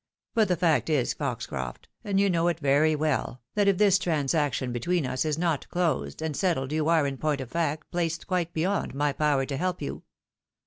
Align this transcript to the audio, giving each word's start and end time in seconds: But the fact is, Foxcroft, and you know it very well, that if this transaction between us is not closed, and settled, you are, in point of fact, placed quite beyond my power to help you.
But 0.33 0.47
the 0.47 0.55
fact 0.57 0.89
is, 0.89 1.13
Foxcroft, 1.13 1.87
and 2.03 2.19
you 2.19 2.27
know 2.27 2.47
it 2.47 2.59
very 2.59 2.95
well, 2.95 3.39
that 3.53 3.67
if 3.67 3.77
this 3.77 3.99
transaction 3.99 4.71
between 4.71 5.05
us 5.05 5.25
is 5.25 5.37
not 5.37 5.69
closed, 5.69 6.23
and 6.23 6.35
settled, 6.35 6.71
you 6.71 6.89
are, 6.89 7.05
in 7.05 7.17
point 7.17 7.39
of 7.39 7.51
fact, 7.51 7.91
placed 7.91 8.25
quite 8.25 8.51
beyond 8.51 8.95
my 8.95 9.13
power 9.13 9.45
to 9.45 9.57
help 9.57 9.79
you. 9.79 10.01